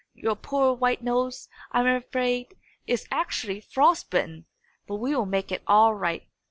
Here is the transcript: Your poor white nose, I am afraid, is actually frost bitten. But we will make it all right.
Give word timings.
Your 0.15 0.35
poor 0.35 0.73
white 0.73 1.03
nose, 1.03 1.47
I 1.71 1.81
am 1.81 1.85
afraid, 1.85 2.55
is 2.87 3.07
actually 3.11 3.61
frost 3.61 4.09
bitten. 4.09 4.45
But 4.87 4.95
we 4.95 5.15
will 5.15 5.27
make 5.27 5.51
it 5.51 5.61
all 5.67 5.93
right. 5.93 6.23